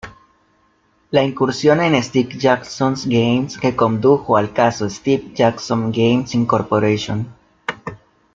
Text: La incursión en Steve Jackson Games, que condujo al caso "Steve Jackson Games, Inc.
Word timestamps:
La 1.11 1.23
incursión 1.23 1.79
en 1.79 2.01
Steve 2.03 2.35
Jackson 2.35 2.95
Games, 3.05 3.55
que 3.59 3.75
condujo 3.75 4.35
al 4.35 4.51
caso 4.51 4.89
"Steve 4.89 5.31
Jackson 5.35 5.91
Games, 5.91 6.33
Inc. 6.33 6.51